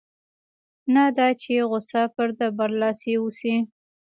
نه 0.93 1.03
دا 1.17 1.27
چې 1.41 1.51
غوسه 1.69 2.01
پر 2.15 2.29
ده 2.37 2.47
برلاسې 2.57 3.11
اوسي. 3.21 3.55